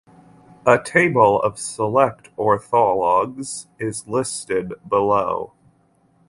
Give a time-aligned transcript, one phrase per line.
[0.65, 5.53] A table of select orthologs is listed below.